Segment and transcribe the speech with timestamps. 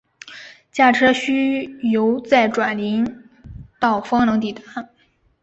[0.71, 3.05] 驾车需由再转林
[3.79, 4.63] 道方能抵达。